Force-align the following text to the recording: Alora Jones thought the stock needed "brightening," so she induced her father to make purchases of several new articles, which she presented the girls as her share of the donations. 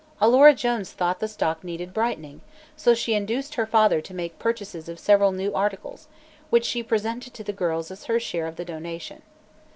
Alora 0.19 0.55
Jones 0.55 0.93
thought 0.93 1.19
the 1.19 1.27
stock 1.27 1.63
needed 1.63 1.93
"brightening," 1.93 2.41
so 2.75 2.95
she 2.95 3.13
induced 3.13 3.53
her 3.53 3.67
father 3.67 4.01
to 4.01 4.15
make 4.15 4.39
purchases 4.39 4.89
of 4.89 4.97
several 4.97 5.31
new 5.31 5.53
articles, 5.53 6.07
which 6.49 6.65
she 6.65 6.81
presented 6.81 7.35
the 7.35 7.53
girls 7.53 7.91
as 7.91 8.05
her 8.05 8.19
share 8.19 8.47
of 8.47 8.55
the 8.55 8.65
donations. 8.65 9.21